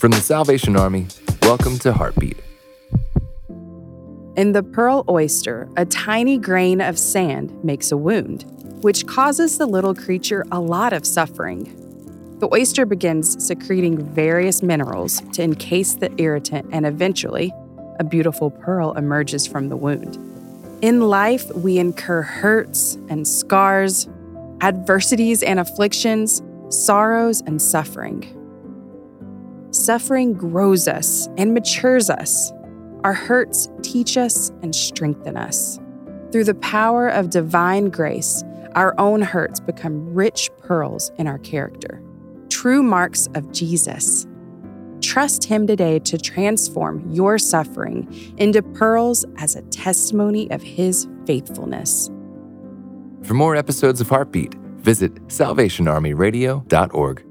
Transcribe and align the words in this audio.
From 0.00 0.12
the 0.12 0.20
Salvation 0.22 0.76
Army, 0.78 1.08
welcome 1.42 1.78
to 1.80 1.92
Heartbeat. 1.92 2.38
In 4.34 4.52
the 4.52 4.62
pearl 4.62 5.04
oyster, 5.10 5.68
a 5.76 5.84
tiny 5.84 6.38
grain 6.38 6.80
of 6.80 6.98
sand 6.98 7.52
makes 7.62 7.92
a 7.92 7.98
wound, 7.98 8.46
which 8.80 9.06
causes 9.06 9.58
the 9.58 9.66
little 9.66 9.94
creature 9.94 10.46
a 10.50 10.58
lot 10.58 10.94
of 10.94 11.04
suffering. 11.04 11.64
The 12.38 12.48
oyster 12.50 12.86
begins 12.86 13.46
secreting 13.46 14.02
various 14.02 14.62
minerals 14.62 15.20
to 15.34 15.42
encase 15.42 15.96
the 15.96 16.10
irritant, 16.16 16.70
and 16.72 16.86
eventually, 16.86 17.52
a 17.98 18.04
beautiful 18.04 18.50
pearl 18.50 18.94
emerges 18.94 19.46
from 19.46 19.68
the 19.68 19.76
wound. 19.76 20.16
In 20.80 21.02
life, 21.02 21.54
we 21.54 21.76
incur 21.76 22.22
hurts 22.22 22.94
and 23.10 23.28
scars, 23.28 24.08
adversities 24.62 25.42
and 25.42 25.60
afflictions, 25.60 26.40
sorrows 26.70 27.42
and 27.42 27.60
suffering. 27.60 28.34
Suffering 29.72 30.34
grows 30.34 30.88
us 30.88 31.28
and 31.38 31.54
matures 31.54 32.10
us. 32.10 32.52
Our 33.04 33.12
hurts 33.12 33.68
teach 33.82 34.16
us 34.16 34.50
and 34.62 34.74
strengthen 34.74 35.36
us. 35.36 35.78
Through 36.32 36.44
the 36.44 36.56
power 36.56 37.08
of 37.08 37.30
divine 37.30 37.90
grace, 37.90 38.42
our 38.74 38.98
own 38.98 39.22
hurts 39.22 39.60
become 39.60 40.12
rich 40.12 40.50
pearls 40.58 41.10
in 41.18 41.26
our 41.26 41.38
character, 41.38 42.02
true 42.48 42.82
marks 42.82 43.28
of 43.34 43.50
Jesus. 43.52 44.26
Trust 45.00 45.44
Him 45.44 45.66
today 45.66 45.98
to 46.00 46.18
transform 46.18 47.08
your 47.10 47.38
suffering 47.38 48.34
into 48.38 48.62
pearls 48.62 49.24
as 49.38 49.56
a 49.56 49.62
testimony 49.62 50.50
of 50.50 50.62
His 50.62 51.08
faithfulness. 51.26 52.10
For 53.22 53.34
more 53.34 53.54
episodes 53.54 54.00
of 54.00 54.08
Heartbeat, 54.08 54.54
visit 54.54 55.14
salvationarmyradio.org. 55.28 57.29